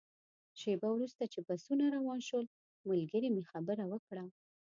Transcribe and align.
شېبه 0.59 0.87
وروسته 0.93 1.23
چې 1.33 1.39
بسونه 1.47 1.85
روان 1.95 2.19
شول، 2.27 2.45
ملګري 2.89 3.29
مې 3.35 3.43
خبره 3.51 3.83
وکړه. 3.91 4.23